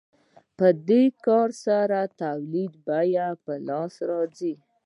په 0.57 0.67
دې 0.87 1.03
کار 1.25 1.49
سره 1.65 1.99
د 2.07 2.11
تولید 2.23 2.71
بیه 2.87 3.27
په 3.43 3.53
لاس 3.67 3.93
راځي 4.09 4.53